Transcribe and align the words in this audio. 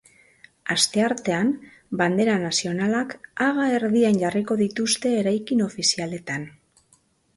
Asteartean 0.75 1.51
bandera 1.99 2.37
nazionalak 2.45 3.13
haga 3.49 3.67
erdian 3.77 4.19
jarriko 4.25 4.59
dituzte 4.65 5.13
eraikin 5.23 5.63
ofizialetan. 5.71 6.53